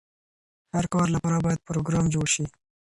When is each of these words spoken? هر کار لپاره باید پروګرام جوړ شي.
هر 0.73 0.85
کار 0.93 1.07
لپاره 1.15 1.37
باید 1.45 1.65
پروګرام 1.69 2.05
جوړ 2.13 2.25
شي. 2.35 2.45